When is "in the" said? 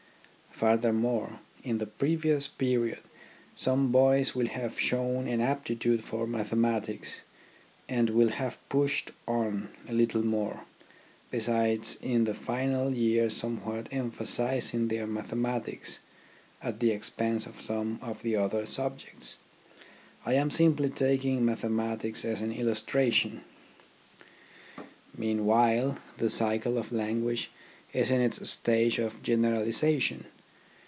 1.63-1.87, 11.99-12.35